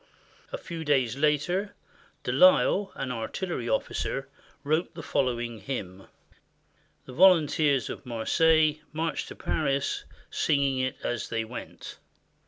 [0.51, 1.75] A few days later,
[2.23, 4.27] De Lisle, an artillery officer,
[4.63, 6.07] wrote the following hymn.
[7.05, 11.99] The volunteers of Marseilles marched to Paris singing it as they went.